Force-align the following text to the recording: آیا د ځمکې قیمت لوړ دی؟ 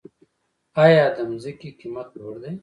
آیا 0.85 1.05
د 1.15 1.17
ځمکې 1.43 1.69
قیمت 1.79 2.07
لوړ 2.19 2.35
دی؟ 2.43 2.53